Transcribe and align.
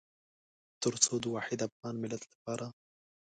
تر 0.81 0.93
څو 1.03 1.13
د 1.23 1.25
واحد 1.35 1.59
افغان 1.67 1.95
ملت 2.03 2.23
لپاره. 2.33 2.65